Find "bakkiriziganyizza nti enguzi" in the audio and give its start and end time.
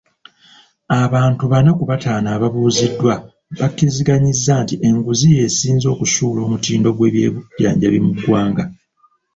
3.59-5.27